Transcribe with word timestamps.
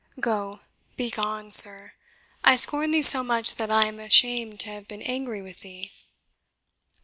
Go, 0.19 0.61
begone, 0.97 1.51
sir! 1.51 1.93
I 2.43 2.55
scorn 2.55 2.89
thee 2.89 3.03
so 3.03 3.23
much 3.23 3.53
that 3.57 3.69
I 3.71 3.85
am 3.85 3.99
ashamed 3.99 4.59
to 4.61 4.71
have 4.71 4.87
been 4.87 5.03
angry 5.03 5.43
with 5.43 5.59
thee." 5.59 5.91